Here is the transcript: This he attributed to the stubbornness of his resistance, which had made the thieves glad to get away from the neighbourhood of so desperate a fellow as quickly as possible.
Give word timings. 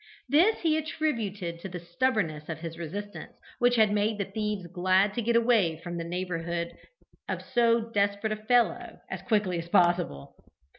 This 0.27 0.61
he 0.61 0.79
attributed 0.79 1.59
to 1.59 1.69
the 1.69 1.79
stubbornness 1.79 2.49
of 2.49 2.61
his 2.61 2.75
resistance, 2.79 3.33
which 3.59 3.75
had 3.75 3.91
made 3.91 4.17
the 4.17 4.25
thieves 4.25 4.65
glad 4.65 5.13
to 5.13 5.21
get 5.21 5.35
away 5.35 5.77
from 5.79 5.97
the 5.97 6.03
neighbourhood 6.03 6.75
of 7.29 7.43
so 7.43 7.81
desperate 7.91 8.33
a 8.33 8.37
fellow 8.37 8.97
as 9.11 9.21
quickly 9.21 9.59
as 9.59 9.69
possible. 9.69 10.35